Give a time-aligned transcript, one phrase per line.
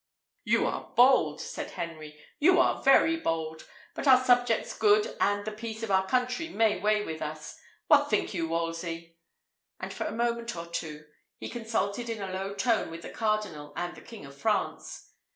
[0.43, 3.67] "You are bold!" said Henry; "you are very bold!
[3.93, 7.55] but our subjects' good and the peace of our country may weigh with us.
[7.85, 9.19] What think you, Wolsey?"
[9.79, 11.05] And for a moment or two
[11.37, 15.11] he consulted in a low tone with the cardinal and the King of France.